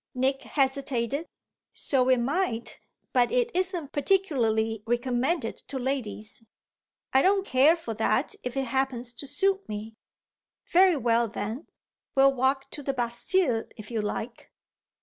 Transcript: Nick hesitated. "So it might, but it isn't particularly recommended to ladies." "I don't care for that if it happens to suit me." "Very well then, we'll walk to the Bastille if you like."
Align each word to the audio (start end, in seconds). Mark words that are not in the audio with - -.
Nick 0.15 0.41
hesitated. 0.41 1.27
"So 1.73 2.09
it 2.09 2.19
might, 2.19 2.79
but 3.13 3.31
it 3.31 3.55
isn't 3.55 3.91
particularly 3.91 4.81
recommended 4.87 5.57
to 5.67 5.77
ladies." 5.77 6.41
"I 7.13 7.21
don't 7.21 7.45
care 7.45 7.75
for 7.75 7.93
that 7.93 8.33
if 8.41 8.57
it 8.57 8.63
happens 8.65 9.13
to 9.13 9.27
suit 9.27 9.69
me." 9.69 9.93
"Very 10.65 10.97
well 10.97 11.27
then, 11.27 11.67
we'll 12.15 12.33
walk 12.33 12.71
to 12.71 12.81
the 12.81 12.93
Bastille 12.93 13.65
if 13.77 13.91
you 13.91 14.01
like." 14.01 14.51